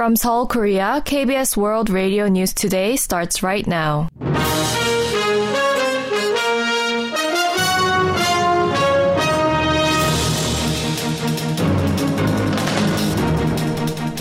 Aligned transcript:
From 0.00 0.16
Seoul, 0.16 0.46
Korea, 0.46 1.02
KBS 1.04 1.58
World 1.58 1.90
Radio 1.90 2.26
News 2.26 2.54
Today 2.54 2.96
starts 2.96 3.42
right 3.42 3.66
now. 3.66 4.08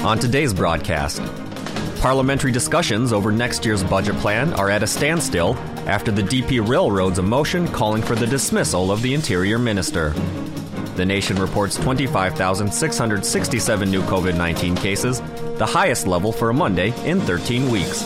On 0.03 0.19
today's 0.19 0.53
broadcast, 0.53 1.21
parliamentary 2.01 2.51
discussions 2.51 3.13
over 3.13 3.31
next 3.31 3.63
year's 3.63 3.81
budget 3.81 4.17
plan 4.17 4.51
are 4.55 4.69
at 4.69 4.83
a 4.83 4.87
standstill 4.87 5.55
after 5.87 6.11
the 6.11 6.23
DP 6.23 6.59
Railroads 6.67 7.21
motion 7.21 7.65
calling 7.69 8.01
for 8.01 8.15
the 8.15 8.27
dismissal 8.27 8.91
of 8.91 9.01
the 9.01 9.13
Interior 9.13 9.57
Minister. 9.57 10.09
The 10.97 11.05
nation 11.05 11.37
reports 11.37 11.77
25,667 11.77 13.89
new 13.89 14.01
COVID 14.01 14.35
19 14.35 14.75
cases, 14.75 15.21
the 15.59 15.65
highest 15.65 16.07
level 16.07 16.31
for 16.31 16.49
a 16.49 16.53
Monday 16.53 16.93
in 17.05 17.19
13 17.19 17.69
weeks. 17.69 18.01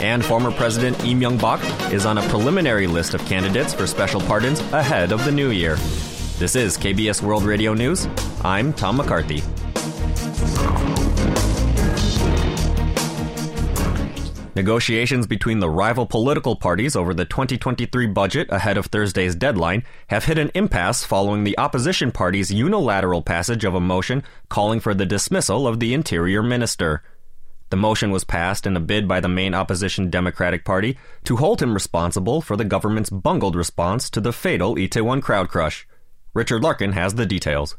And 0.00 0.24
former 0.24 0.50
President 0.50 1.00
Lee 1.04 1.14
Myung-bak 1.14 1.92
is 1.92 2.04
on 2.04 2.18
a 2.18 2.28
preliminary 2.28 2.88
list 2.88 3.14
of 3.14 3.24
candidates 3.24 3.72
for 3.72 3.86
special 3.86 4.20
pardons 4.20 4.58
ahead 4.72 5.12
of 5.12 5.24
the 5.24 5.30
new 5.30 5.50
year. 5.50 5.76
This 6.38 6.56
is 6.56 6.76
KBS 6.76 7.22
World 7.22 7.44
Radio 7.44 7.72
News. 7.72 8.08
I'm 8.42 8.72
Tom 8.72 8.96
McCarthy. 8.96 9.44
Negotiations 14.54 15.26
between 15.26 15.60
the 15.60 15.70
rival 15.70 16.04
political 16.04 16.56
parties 16.56 16.94
over 16.94 17.14
the 17.14 17.24
2023 17.24 18.06
budget 18.08 18.48
ahead 18.50 18.76
of 18.76 18.84
Thursday's 18.84 19.34
deadline 19.34 19.82
have 20.08 20.26
hit 20.26 20.36
an 20.36 20.50
impasse 20.54 21.04
following 21.04 21.44
the 21.44 21.56
opposition 21.56 22.12
party's 22.12 22.52
unilateral 22.52 23.22
passage 23.22 23.64
of 23.64 23.74
a 23.74 23.80
motion 23.80 24.22
calling 24.50 24.78
for 24.78 24.92
the 24.92 25.06
dismissal 25.06 25.66
of 25.66 25.80
the 25.80 25.94
Interior 25.94 26.42
Minister. 26.42 27.02
The 27.70 27.78
motion 27.78 28.10
was 28.10 28.24
passed 28.24 28.66
in 28.66 28.76
a 28.76 28.80
bid 28.80 29.08
by 29.08 29.20
the 29.20 29.28
main 29.28 29.54
opposition 29.54 30.10
Democratic 30.10 30.66
Party 30.66 30.98
to 31.24 31.36
hold 31.36 31.62
him 31.62 31.72
responsible 31.72 32.42
for 32.42 32.54
the 32.54 32.64
government's 32.66 33.08
bungled 33.08 33.56
response 33.56 34.10
to 34.10 34.20
the 34.20 34.34
fatal 34.34 34.74
Itaewon 34.74 35.22
crowd 35.22 35.48
crush. 35.48 35.88
Richard 36.34 36.62
Larkin 36.62 36.92
has 36.92 37.14
the 37.14 37.24
details 37.24 37.78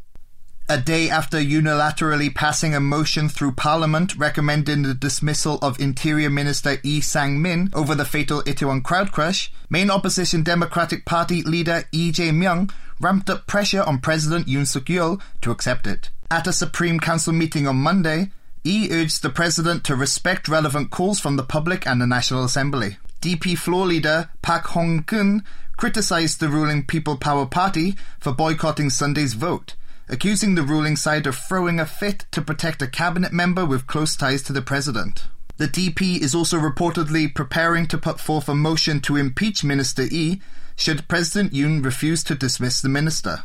a 0.70 0.78
day 0.78 1.10
after 1.10 1.38
unilaterally 1.38 2.34
passing 2.34 2.74
a 2.74 2.80
motion 2.80 3.28
through 3.28 3.52
Parliament 3.52 4.16
recommending 4.16 4.84
the 4.84 4.94
dismissal 4.94 5.60
of 5.62 5.80
Interior 5.80 6.30
Minister 6.30 6.78
Lee 6.86 7.02
Sang-min 7.02 7.70
over 7.74 7.94
the 7.94 8.06
fatal 8.06 8.42
Itaewon 8.44 8.82
crowd 8.82 9.12
crush, 9.12 9.52
main 9.70 9.90
opposition 9.92 10.42
Democratic 10.42 11.06
Party 11.06 11.44
leader 11.44 11.84
Lee 11.92 12.14
Jae-myung 12.14 12.72
ramped 13.02 13.30
up 13.30 13.46
pressure 13.46 13.84
on 13.84 14.00
President 14.00 14.48
Yoon 14.48 14.66
Suk-yeol 14.66 15.22
to 15.42 15.52
accept 15.52 15.86
it. 15.86 16.10
At 16.32 16.48
a 16.48 16.54
Supreme 16.54 17.00
Council 17.00 17.34
meeting 17.34 17.68
on 17.68 17.76
Monday, 17.76 18.32
Lee 18.64 18.90
urged 18.90 19.22
the 19.22 19.30
president 19.30 19.84
to 19.84 19.96
respect 19.98 20.48
relevant 20.48 20.92
calls 20.92 21.20
from 21.20 21.36
the 21.36 21.44
public 21.44 21.86
and 21.86 22.02
the 22.02 22.08
National 22.08 22.46
Assembly. 22.46 22.98
DP 23.22 23.58
floor 23.58 23.86
leader 23.86 24.30
Park 24.42 24.68
Hong-kun 24.68 25.44
criticized 25.76 26.40
the 26.40 26.48
ruling 26.48 26.86
People 26.86 27.18
Power 27.18 27.46
Party 27.46 27.98
for 28.20 28.32
boycotting 28.32 28.90
Sunday's 28.90 29.34
vote 29.34 29.76
accusing 30.10 30.56
the 30.56 30.64
ruling 30.64 30.96
side 30.96 31.26
of 31.28 31.36
throwing 31.36 31.80
a 31.80 31.86
fit 31.86 32.26
to 32.32 32.42
protect 32.42 32.82
a 32.82 32.88
cabinet 32.88 33.32
member 33.32 33.66
with 33.66 33.88
close 33.88 34.16
ties 34.16 34.44
to 34.44 34.54
the 34.54 34.62
president. 34.62 35.28
The 35.58 35.68
DP 35.68 36.20
is 36.20 36.34
also 36.34 36.58
reportedly 36.58 37.34
preparing 37.34 37.88
to 37.88 37.98
put 37.98 38.20
forth 38.20 38.50
a 38.50 38.56
motion 38.56 39.00
to 39.02 39.16
impeach 39.16 39.64
Minister 39.64 40.04
Lee 40.04 40.42
should 40.76 41.08
President 41.08 41.54
Yoon 41.54 41.86
refuse 41.86 42.24
to 42.26 42.36
dismiss 42.36 42.82
the 42.82 42.90
minister. 42.90 43.44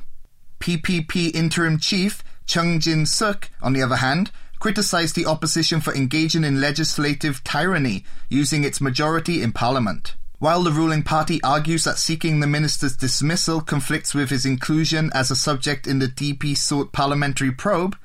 PPP 0.61 1.35
interim 1.35 1.79
chief 1.79 2.25
Chung 2.47 2.81
Jin 2.81 3.05
Suk, 3.05 3.51
on 3.61 3.75
the 3.75 3.83
other 3.83 3.97
hand, 3.97 4.31
criticized 4.59 5.15
the 5.15 5.27
opposition 5.27 5.81
for 5.81 5.95
engaging 5.95 6.45
in 6.45 6.61
legislative 6.61 7.45
tyranny 7.45 8.05
using 8.29 8.65
its 8.65 8.81
majority 8.81 9.43
in 9.43 9.53
parliament. 9.53 10.15
While 10.41 10.63
the 10.63 10.71
ruling 10.71 11.03
party 11.03 11.43
argues 11.43 11.83
that 11.83 11.99
seeking 11.99 12.39
the 12.39 12.47
minister's 12.47 12.97
dismissal 12.97 13.61
conflicts 13.61 14.15
with 14.15 14.31
his 14.31 14.47
inclusion 14.47 15.11
as 15.13 15.33
a 15.33 15.37
subject 15.37 15.89
in 15.89 15.99
the 15.99 16.07
DP 16.07 16.57
sought 16.57 16.93
parliamentary 16.93 17.51
probe, 17.51 17.97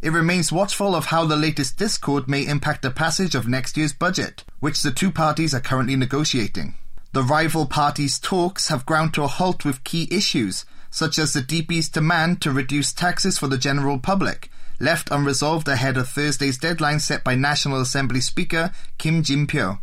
it 0.00 0.12
remains 0.12 0.52
watchful 0.52 0.94
of 0.94 1.06
how 1.06 1.26
the 1.26 1.34
latest 1.34 1.76
discord 1.76 2.28
may 2.28 2.46
impact 2.46 2.82
the 2.82 2.92
passage 2.92 3.34
of 3.34 3.48
next 3.48 3.76
year's 3.76 3.92
budget, 3.92 4.44
which 4.60 4.82
the 4.82 4.92
two 4.92 5.10
parties 5.10 5.52
are 5.52 5.60
currently 5.60 5.96
negotiating. 5.96 6.74
The 7.12 7.24
rival 7.24 7.66
parties' 7.66 8.20
talks 8.20 8.68
have 8.68 8.86
ground 8.86 9.12
to 9.14 9.24
a 9.24 9.26
halt 9.26 9.64
with 9.64 9.82
key 9.82 10.06
issues, 10.12 10.64
such 10.90 11.18
as 11.18 11.32
the 11.32 11.42
DP's 11.42 11.88
demand 11.88 12.40
to 12.42 12.52
reduce 12.52 12.92
taxes 12.92 13.36
for 13.36 13.48
the 13.48 13.58
general 13.58 13.98
public, 13.98 14.48
left 14.78 15.10
unresolved 15.10 15.66
ahead 15.66 15.96
of 15.96 16.08
Thursday's 16.08 16.56
deadline 16.56 17.00
set 17.00 17.24
by 17.24 17.34
National 17.34 17.80
Assembly 17.80 18.20
Speaker 18.20 18.70
Kim 18.96 19.24
Jin-pyo. 19.24 19.80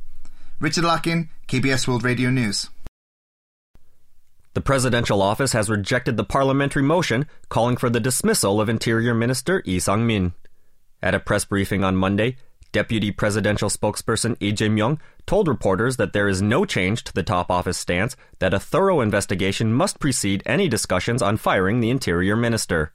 Richard 0.60 0.86
Larkin, 0.86 1.30
KBS 1.48 1.88
World 1.88 2.04
Radio 2.04 2.30
News. 2.30 2.70
The 4.54 4.60
presidential 4.60 5.22
office 5.22 5.54
has 5.54 5.70
rejected 5.70 6.18
the 6.18 6.26
parliamentary 6.26 6.84
motion 6.84 7.26
calling 7.48 7.78
for 7.78 7.90
the 7.90 8.02
dismissal 8.02 8.60
of 8.60 8.68
Interior 8.68 9.14
Minister 9.14 9.64
Lee 9.66 9.80
Sang-min. 9.80 10.34
At 11.02 11.16
a 11.16 11.22
press 11.22 11.46
briefing 11.46 11.86
on 11.86 11.96
Monday, 11.96 12.36
Deputy 12.74 13.12
Presidential 13.12 13.70
Spokesperson 13.70 14.36
Lee 14.42 14.52
Jae-myung 14.52 15.00
told 15.26 15.48
reporters 15.48 15.96
that 15.96 16.12
there 16.12 16.28
is 16.28 16.42
no 16.42 16.66
change 16.66 17.06
to 17.06 17.14
the 17.14 17.24
top 17.24 17.50
office 17.50 17.78
stance 17.78 18.18
that 18.40 18.54
a 18.54 18.60
thorough 18.60 19.00
investigation 19.00 19.72
must 19.72 20.02
precede 20.02 20.44
any 20.46 20.68
discussions 20.68 21.22
on 21.22 21.38
firing 21.38 21.80
the 21.80 21.90
Interior 21.90 22.36
Minister. 22.36 22.92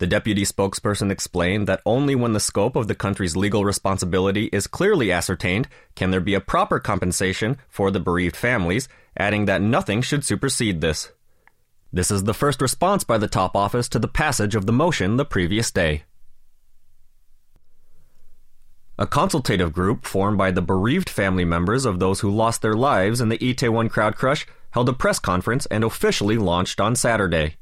The 0.00 0.06
deputy 0.06 0.46
spokesperson 0.46 1.10
explained 1.10 1.66
that 1.68 1.82
only 1.84 2.14
when 2.14 2.32
the 2.32 2.40
scope 2.40 2.74
of 2.74 2.88
the 2.88 2.94
country's 2.94 3.36
legal 3.36 3.66
responsibility 3.66 4.46
is 4.46 4.66
clearly 4.66 5.12
ascertained 5.12 5.68
can 5.94 6.10
there 6.10 6.22
be 6.22 6.32
a 6.32 6.40
proper 6.40 6.80
compensation 6.80 7.58
for 7.68 7.90
the 7.90 8.00
bereaved 8.00 8.34
families, 8.34 8.88
adding 9.14 9.44
that 9.44 9.60
nothing 9.60 10.00
should 10.00 10.24
supersede 10.24 10.80
this. 10.80 11.12
This 11.92 12.10
is 12.10 12.24
the 12.24 12.32
first 12.32 12.62
response 12.62 13.04
by 13.04 13.18
the 13.18 13.28
top 13.28 13.54
office 13.54 13.90
to 13.90 13.98
the 13.98 14.08
passage 14.08 14.54
of 14.54 14.64
the 14.64 14.72
motion 14.72 15.18
the 15.18 15.26
previous 15.26 15.70
day. 15.70 16.04
A 18.98 19.06
consultative 19.06 19.74
group 19.74 20.06
formed 20.06 20.38
by 20.38 20.50
the 20.50 20.62
bereaved 20.62 21.10
family 21.10 21.44
members 21.44 21.84
of 21.84 21.98
those 21.98 22.20
who 22.20 22.30
lost 22.30 22.62
their 22.62 22.72
lives 22.72 23.20
in 23.20 23.28
the 23.28 23.36
Itaewon 23.36 23.90
crowd 23.90 24.16
crush 24.16 24.46
held 24.70 24.88
a 24.88 24.94
press 24.94 25.18
conference 25.18 25.66
and 25.66 25.84
officially 25.84 26.38
launched 26.38 26.80
on 26.80 26.96
Saturday. 26.96 27.56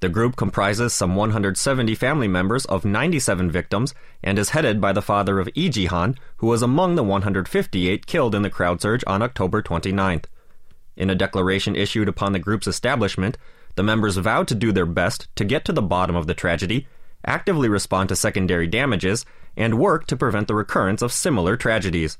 The 0.00 0.08
group 0.08 0.36
comprises 0.36 0.94
some 0.94 1.14
170 1.14 1.94
family 1.94 2.26
members 2.26 2.64
of 2.64 2.86
97 2.86 3.50
victims 3.50 3.94
and 4.22 4.38
is 4.38 4.50
headed 4.50 4.80
by 4.80 4.92
the 4.92 5.02
father 5.02 5.38
of 5.38 5.50
Lee 5.54 5.68
Ji-han, 5.68 6.16
who 6.38 6.46
was 6.46 6.62
among 6.62 6.94
the 6.94 7.02
158 7.02 8.06
killed 8.06 8.34
in 8.34 8.40
the 8.40 8.48
crowd 8.48 8.80
surge 8.80 9.04
on 9.06 9.20
October 9.20 9.62
29th. 9.62 10.24
In 10.96 11.10
a 11.10 11.14
declaration 11.14 11.76
issued 11.76 12.08
upon 12.08 12.32
the 12.32 12.38
group's 12.38 12.66
establishment, 12.66 13.36
the 13.76 13.82
members 13.82 14.16
vowed 14.16 14.48
to 14.48 14.54
do 14.54 14.72
their 14.72 14.86
best 14.86 15.28
to 15.36 15.44
get 15.44 15.66
to 15.66 15.72
the 15.72 15.82
bottom 15.82 16.16
of 16.16 16.26
the 16.26 16.34
tragedy, 16.34 16.88
actively 17.26 17.68
respond 17.68 18.08
to 18.08 18.16
secondary 18.16 18.66
damages, 18.66 19.26
and 19.54 19.78
work 19.78 20.06
to 20.06 20.16
prevent 20.16 20.48
the 20.48 20.54
recurrence 20.54 21.02
of 21.02 21.12
similar 21.12 21.58
tragedies. 21.58 22.16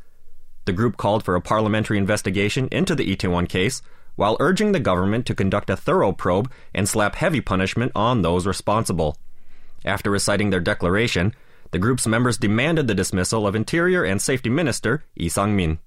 The 0.66 0.74
group 0.74 0.98
called 0.98 1.24
for 1.24 1.34
a 1.34 1.40
parliamentary 1.40 1.96
investigation 1.96 2.68
into 2.70 2.94
the 2.94 3.14
Itaewon 3.14 3.48
case, 3.48 3.80
while 4.20 4.36
urging 4.38 4.72
the 4.72 4.78
government 4.78 5.24
to 5.24 5.34
conduct 5.34 5.70
a 5.70 5.76
thorough 5.78 6.12
probe 6.12 6.52
and 6.74 6.86
slap 6.86 7.14
heavy 7.14 7.40
punishment 7.40 7.90
on 7.94 8.20
those 8.20 8.46
responsible. 8.46 9.16
After 9.82 10.10
reciting 10.10 10.50
their 10.50 10.60
declaration, 10.60 11.34
the 11.70 11.78
group's 11.78 12.06
members 12.06 12.36
demanded 12.36 12.86
the 12.86 12.94
dismissal 12.94 13.46
of 13.46 13.54
Interior 13.54 14.04
and 14.04 14.20
Safety 14.20 14.50
Minister 14.50 15.04
Lee 15.16 15.30
Sang-min. 15.30 15.78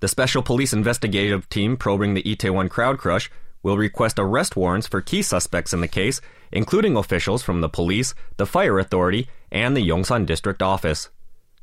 The 0.00 0.08
Special 0.08 0.42
Police 0.42 0.72
Investigative 0.72 1.48
Team 1.48 1.76
probing 1.76 2.14
the 2.14 2.24
Itaewon 2.24 2.68
crowd 2.68 2.98
crush 2.98 3.30
will 3.62 3.78
request 3.78 4.18
arrest 4.18 4.56
warrants 4.56 4.88
for 4.88 5.00
key 5.00 5.22
suspects 5.22 5.72
in 5.72 5.80
the 5.80 5.86
case, 5.86 6.20
including 6.50 6.96
officials 6.96 7.44
from 7.44 7.60
the 7.60 7.68
police, 7.68 8.12
the 8.38 8.46
fire 8.46 8.80
authority, 8.80 9.28
and 9.52 9.76
the 9.76 9.88
Yongsan 9.88 10.26
District 10.26 10.60
Office. 10.60 11.10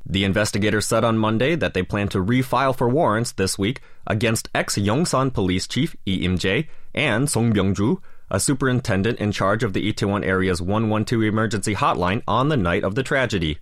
The 0.08 0.24
investigators 0.24 0.86
said 0.86 1.02
on 1.02 1.18
Monday 1.18 1.56
that 1.56 1.74
they 1.74 1.82
plan 1.82 2.08
to 2.08 2.24
refile 2.24 2.76
for 2.76 2.88
warrants 2.88 3.32
this 3.32 3.58
week 3.58 3.80
against 4.06 4.48
ex 4.54 4.76
Yongsan 4.76 5.32
Police 5.34 5.66
Chief 5.66 5.96
Lee 6.06 6.14
Im-jae 6.16 6.68
and 6.94 7.28
Song 7.28 7.52
Byung-ju, 7.52 8.00
a 8.30 8.38
superintendent 8.38 9.18
in 9.18 9.32
charge 9.32 9.64
of 9.64 9.72
the 9.72 9.92
Itaewon 9.92 10.24
area's 10.24 10.62
112 10.62 11.22
emergency 11.24 11.74
hotline 11.74 12.22
on 12.28 12.48
the 12.48 12.56
night 12.56 12.84
of 12.84 12.94
the 12.94 13.02
tragedy. 13.02 13.58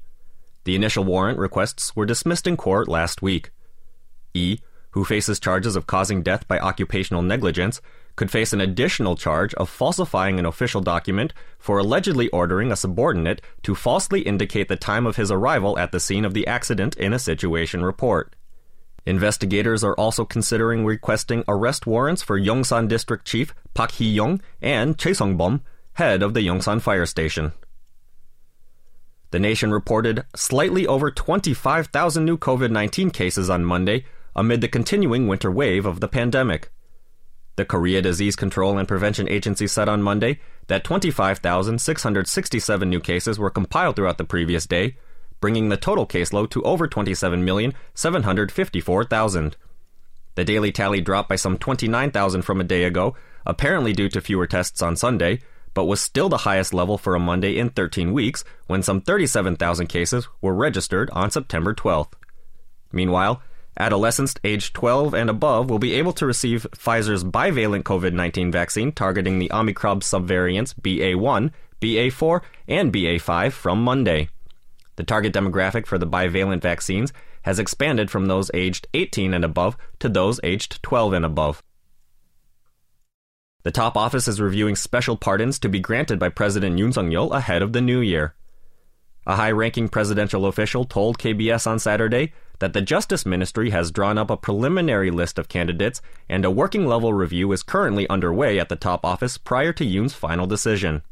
The 0.64 0.75
initial 0.75 1.05
warrant 1.05 1.38
requests 1.38 1.96
were 1.96 2.06
dismissed 2.06 2.46
in 2.46 2.58
court 2.58 2.88
last 2.88 3.23
week. 3.23 3.50
E, 4.35 4.58
who 4.91 5.05
faces 5.05 5.41
charges 5.41 5.76
of 5.76 5.87
causing 5.87 6.23
death 6.23 6.46
by 6.46 6.58
occupational 6.58 7.23
negligence, 7.23 7.81
could 8.16 8.31
face 8.31 8.52
an 8.52 8.61
additional 8.61 9.16
charge 9.16 9.55
of 9.55 9.69
falsifying 9.69 10.38
an 10.38 10.46
official 10.46 10.81
document 10.81 11.32
for 11.58 11.78
allegedly 11.78 12.28
ordering 12.28 12.70
a 12.70 12.76
subordinate 12.76 13.43
to 13.62 13.75
falsely 13.75 14.20
indicate 14.20 14.69
the 14.69 14.76
time 14.76 15.06
of 15.06 15.16
his 15.16 15.31
arrival 15.31 15.78
at 15.78 15.93
the 15.93 16.00
scene 16.00 16.25
of 16.25 16.34
the 16.34 16.46
accident 16.46 16.96
in 16.96 17.12
a 17.12 17.19
situation 17.19 17.84
report. 17.84 18.34
Investigators 19.06 19.84
are 19.84 19.94
also 19.94 20.25
considering 20.25 20.84
requesting 20.84 21.44
arrest 21.46 21.87
warrants 21.87 22.22
for 22.22 22.40
Yongsan 22.40 22.88
District 22.88 23.25
Chief 23.26 23.55
Park 23.75 23.93
Hee-young 23.93 24.40
and 24.62 24.99
Choi 24.99 25.12
Sung-bom, 25.12 25.62
head 25.94 26.22
of 26.22 26.34
the 26.34 26.40
Yongsan 26.40 26.81
Fire 26.81 27.06
Station. 27.06 27.52
The 29.31 29.38
nation 29.40 29.72
reported 29.72 30.25
slightly 30.34 30.87
over 30.87 31.10
25,000 31.10 32.25
new 32.25 32.38
COVID 32.38 32.70
19 32.70 33.10
cases 33.10 33.50
on 33.50 33.64
Monday 33.64 34.05
amid 34.37 34.60
the 34.60 34.69
continuing 34.69 35.28
winter 35.28 35.50
wave 35.50 35.87
of 35.87 36.00
the 36.00 36.08
pandemic. 36.08 36.70
The 37.56 37.65
Korea 37.65 38.03
Disease 38.03 38.35
Control 38.35 38.79
and 38.79 38.89
Prevention 38.89 39.29
Agency 39.29 39.69
said 39.69 39.89
on 39.89 40.03
Monday 40.03 40.41
that 40.67 40.83
25,667 40.83 42.91
new 42.91 42.99
cases 43.01 43.39
were 43.39 43.51
compiled 43.51 43.95
throughout 43.97 44.19
the 44.19 44.25
previous 44.25 44.67
day, 44.67 44.97
bringing 45.41 45.69
the 45.69 45.77
total 45.77 46.06
caseload 46.06 46.51
to 46.51 46.62
over 46.62 46.89
27,754,000. 46.89 49.55
The 50.35 50.45
daily 50.45 50.73
tally 50.73 51.01
dropped 51.01 51.29
by 51.29 51.37
some 51.37 51.56
29,000 51.56 52.43
from 52.43 52.61
a 52.61 52.65
day 52.65 52.83
ago, 52.83 53.15
apparently 53.47 53.93
due 53.93 54.09
to 54.09 54.21
fewer 54.21 54.49
tests 54.49 54.83
on 54.83 54.97
Sunday, 54.97 55.39
but 55.75 55.85
was 55.85 56.01
still 56.01 56.29
the 56.29 56.39
highest 56.39 56.75
level 56.75 56.99
for 56.99 57.15
a 57.15 57.21
Monday 57.21 57.56
in 57.59 57.71
13 57.71 58.12
weeks 58.12 58.43
when 58.67 58.83
some 58.83 59.01
37,000 59.01 59.87
cases 59.87 60.27
were 60.41 60.55
registered 60.55 61.09
on 61.11 61.31
September 61.31 61.73
12th. 61.73 62.15
Meanwhile, 62.91 63.41
Adolescents 63.79 64.35
aged 64.44 64.75
12 64.75 65.15
and 65.15 65.29
above 65.29 65.69
will 65.69 65.81
be 65.81 65.94
able 65.94 66.12
to 66.12 66.26
receive 66.26 66.67
Pfizer's 66.76 67.25
bivalent 67.25 67.82
COVID 67.82 68.12
19 68.12 68.53
vaccine 68.53 68.93
targeting 68.93 69.38
the 69.38 69.50
Omicron 69.53 70.00
subvariants 70.00 70.75
BA1, 70.75 71.50
BA4, 71.81 72.41
and 72.69 72.93
BA5 72.93 73.53
from 73.53 73.82
Monday. 73.82 74.29
The 74.97 75.03
target 75.03 75.32
demographic 75.32 75.87
for 75.87 75.99
the 75.99 76.06
bivalent 76.06 76.62
vaccines 76.62 77.12
has 77.43 77.59
expanded 77.59 78.11
from 78.11 78.26
those 78.26 78.50
aged 78.55 78.87
18 78.94 79.35
and 79.35 79.44
above 79.44 79.77
to 79.99 80.09
those 80.09 80.38
aged 80.44 80.82
12 80.82 81.12
and 81.15 81.25
above. 81.25 81.62
The 83.65 83.73
top 83.73 83.97
office 83.97 84.29
is 84.29 84.41
reviewing 84.41 84.77
special 84.77 85.17
pardons 85.17 85.59
to 85.61 85.69
be 85.69 85.81
granted 85.81 86.19
by 86.19 86.29
President 86.29 86.79
Yoon 86.79 86.93
Suk-yeol 86.93 87.35
ahead 87.35 87.62
of 87.62 87.73
the 87.73 87.81
new 87.81 88.00
year. 88.00 88.35
A 89.27 89.37
high-ranking 89.37 89.88
presidential 89.88 90.47
official 90.47 90.85
told 90.85 91.19
KBS 91.19 91.67
on 91.67 91.79
Saturday 91.79 92.32
that 92.59 92.73
the 92.73 92.83
Justice 92.83 93.27
Ministry 93.27 93.71
has 93.71 93.91
drawn 93.91 94.19
up 94.19 94.31
a 94.31 94.37
preliminary 94.37 95.11
list 95.11 95.39
of 95.39 95.49
candidates 95.49 96.01
and 96.29 96.45
a 96.45 96.51
working 96.51 96.87
level 96.87 97.12
review 97.12 97.51
is 97.53 97.62
currently 97.62 98.09
underway 98.09 98.59
at 98.59 98.69
the 98.69 98.77
top 98.77 99.05
office 99.05 99.39
prior 99.39 99.73
to 99.73 99.85
Yoon's 99.85 100.15
final 100.15 100.47
decision. 100.47 101.03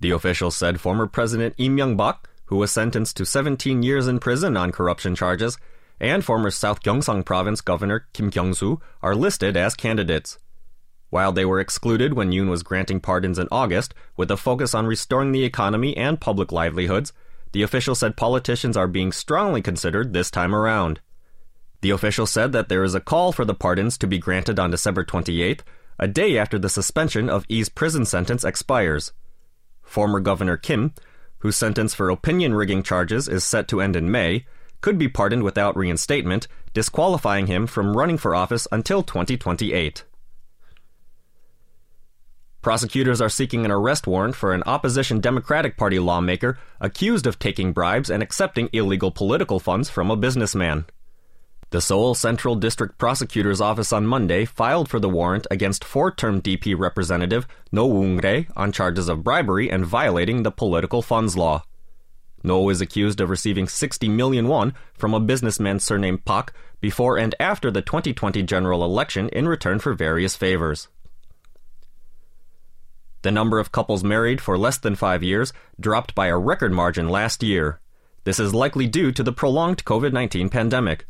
The 0.00 0.10
official 0.10 0.50
said 0.50 0.80
former 0.80 1.06
President 1.06 1.58
Lee 1.58 1.68
Myung-bak, 1.68 2.28
who 2.46 2.56
was 2.56 2.70
sentenced 2.70 3.16
to 3.16 3.26
17 3.26 3.82
years 3.82 4.06
in 4.06 4.20
prison 4.20 4.56
on 4.56 4.72
corruption 4.72 5.14
charges, 5.14 5.58
and 6.00 6.24
former 6.24 6.50
South 6.50 6.82
Gyeongsang 6.82 7.24
Province 7.24 7.60
Governor 7.60 8.06
Kim 8.12 8.30
Kyung-soo 8.30 8.80
are 9.02 9.16
listed 9.16 9.56
as 9.56 9.74
candidates. 9.74 10.38
While 11.10 11.32
they 11.32 11.44
were 11.44 11.60
excluded 11.60 12.14
when 12.14 12.30
Yoon 12.30 12.48
was 12.48 12.62
granting 12.62 13.00
pardons 13.00 13.38
in 13.38 13.48
August, 13.50 13.94
with 14.16 14.30
a 14.30 14.36
focus 14.36 14.74
on 14.74 14.86
restoring 14.86 15.32
the 15.32 15.44
economy 15.44 15.96
and 15.96 16.20
public 16.20 16.52
livelihoods, 16.52 17.12
the 17.52 17.62
official 17.62 17.94
said 17.94 18.16
politicians 18.16 18.76
are 18.76 18.88
being 18.88 19.12
strongly 19.12 19.62
considered 19.62 20.12
this 20.12 20.30
time 20.30 20.54
around. 20.54 21.00
The 21.80 21.90
official 21.90 22.26
said 22.26 22.52
that 22.52 22.68
there 22.68 22.84
is 22.84 22.94
a 22.94 23.00
call 23.00 23.32
for 23.32 23.44
the 23.44 23.54
pardons 23.54 23.96
to 23.98 24.06
be 24.06 24.18
granted 24.18 24.58
on 24.58 24.70
December 24.70 25.04
28th, 25.04 25.60
a 25.98 26.08
day 26.08 26.36
after 26.36 26.58
the 26.58 26.68
suspension 26.68 27.28
of 27.28 27.44
Lee's 27.48 27.68
prison 27.68 28.04
sentence 28.04 28.44
expires. 28.44 29.12
Former 29.82 30.20
Governor 30.20 30.56
Kim, 30.56 30.92
whose 31.38 31.56
sentence 31.56 31.94
for 31.94 32.10
opinion 32.10 32.54
rigging 32.54 32.82
charges 32.82 33.28
is 33.28 33.44
set 33.44 33.68
to 33.68 33.80
end 33.80 33.96
in 33.96 34.10
May, 34.10 34.44
could 34.80 34.98
be 34.98 35.08
pardoned 35.08 35.42
without 35.42 35.76
reinstatement, 35.76 36.46
disqualifying 36.74 37.46
him 37.46 37.66
from 37.66 37.96
running 37.96 38.18
for 38.18 38.34
office 38.34 38.68
until 38.70 39.02
2028. 39.02 40.04
Prosecutors 42.60 43.20
are 43.20 43.28
seeking 43.28 43.64
an 43.64 43.70
arrest 43.70 44.08
warrant 44.08 44.34
for 44.34 44.52
an 44.52 44.64
opposition 44.66 45.20
Democratic 45.20 45.76
Party 45.76 46.00
lawmaker 46.00 46.58
accused 46.80 47.26
of 47.26 47.38
taking 47.38 47.72
bribes 47.72 48.10
and 48.10 48.20
accepting 48.22 48.68
illegal 48.72 49.12
political 49.12 49.60
funds 49.60 49.88
from 49.88 50.10
a 50.10 50.16
businessman. 50.16 50.84
The 51.70 51.80
Seoul 51.80 52.14
Central 52.14 52.56
District 52.56 52.98
Prosecutor's 52.98 53.60
Office 53.60 53.92
on 53.92 54.06
Monday 54.06 54.44
filed 54.44 54.88
for 54.88 54.98
the 54.98 55.08
warrant 55.08 55.46
against 55.50 55.84
four 55.84 56.10
term 56.10 56.42
DP 56.42 56.74
Representative 56.76 57.46
No 57.70 57.88
Woong-rae 57.88 58.48
on 58.56 58.72
charges 58.72 59.08
of 59.08 59.22
bribery 59.22 59.70
and 59.70 59.86
violating 59.86 60.42
the 60.42 60.50
political 60.50 61.00
funds 61.00 61.36
law. 61.36 61.62
No 62.42 62.70
is 62.70 62.80
accused 62.80 63.20
of 63.20 63.30
receiving 63.30 63.68
60 63.68 64.08
million 64.08 64.48
won 64.48 64.74
from 64.94 65.14
a 65.14 65.20
businessman 65.20 65.78
surnamed 65.78 66.24
Pak 66.24 66.52
before 66.80 67.18
and 67.18 67.34
after 67.38 67.70
the 67.70 67.82
2020 67.82 68.42
general 68.44 68.84
election 68.84 69.28
in 69.28 69.46
return 69.46 69.78
for 69.78 69.92
various 69.92 70.34
favors. 70.34 70.88
The 73.22 73.30
number 73.30 73.58
of 73.58 73.72
couples 73.72 74.04
married 74.04 74.40
for 74.40 74.56
less 74.56 74.78
than 74.78 74.94
five 74.94 75.22
years 75.22 75.52
dropped 75.80 76.14
by 76.14 76.28
a 76.28 76.38
record 76.38 76.72
margin 76.72 77.08
last 77.08 77.42
year. 77.42 77.80
This 78.24 78.38
is 78.38 78.54
likely 78.54 78.86
due 78.86 79.10
to 79.12 79.22
the 79.22 79.32
prolonged 79.32 79.84
COVID 79.84 80.12
19 80.12 80.48
pandemic. 80.48 81.06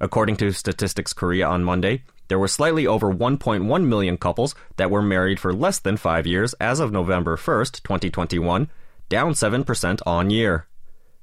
According 0.00 0.36
to 0.36 0.52
Statistics 0.52 1.12
Korea 1.12 1.48
on 1.48 1.64
Monday, 1.64 2.04
there 2.28 2.38
were 2.38 2.48
slightly 2.48 2.86
over 2.86 3.12
1.1 3.12 3.86
million 3.86 4.16
couples 4.16 4.54
that 4.76 4.90
were 4.90 5.02
married 5.02 5.40
for 5.40 5.52
less 5.52 5.78
than 5.78 5.96
five 5.96 6.26
years 6.26 6.54
as 6.54 6.78
of 6.78 6.92
November 6.92 7.36
1, 7.36 7.64
2021, 7.82 8.70
down 9.08 9.32
7% 9.32 10.00
on 10.06 10.30
year. 10.30 10.66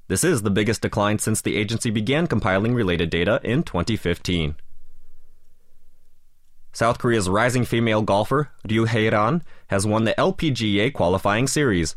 This 0.07 0.23
is 0.23 0.41
the 0.41 0.51
biggest 0.51 0.81
decline 0.81 1.19
since 1.19 1.41
the 1.41 1.55
agency 1.55 1.89
began 1.89 2.27
compiling 2.27 2.75
related 2.75 3.09
data 3.09 3.39
in 3.43 3.63
2015. 3.63 4.55
South 6.75 6.99
Korea's 6.99 7.29
rising 7.29 7.63
female 7.63 8.01
golfer, 8.01 8.49
Ryu 8.69 8.83
Hae-ran, 8.83 9.43
has 9.67 9.87
won 9.87 10.03
the 10.03 10.13
LPGA 10.17 10.91
qualifying 10.93 11.47
series. 11.47 11.95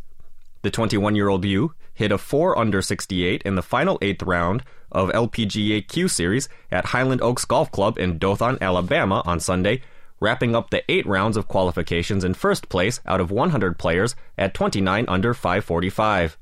The 0.63 0.71
21 0.71 1.17
year 1.17 1.29
old 1.29 1.43
Ryu 1.43 1.71
hit 1.95 2.13
a 2.13 2.17
4 2.17 2.57
under 2.57 2.81
68 2.81 3.43
in 3.43 3.57
the 3.57 3.63
final 3.63 3.99
eighth 4.01 4.23
round 4.23 4.63
of 4.93 5.09
LPGA 5.09 5.89
Q 5.89 6.07
Series 6.07 6.49
at 6.71 6.85
Highland 6.85 7.21
Oaks 7.23 7.45
Golf 7.45 7.73
Club 7.73 7.99
in 7.99 8.21
Dothan, 8.21 8.57
Alabama 8.61 9.21
on 9.27 9.41
Sunday, 9.41 9.83
wrapping 10.21 10.55
up 10.55 10.71
the 10.71 10.85
eight 10.89 11.07
rounds 11.07 11.37
of 11.37 11.49
qualifications 11.49 12.23
in 12.23 12.35
first 12.35 12.69
place 12.69 13.01
out 13.05 13.21
of 13.21 13.33
100 13.33 13.81
players 13.81 14.15
at 14.39 14.55
29 14.55 15.07
under 15.09 15.35
545. 15.35 16.39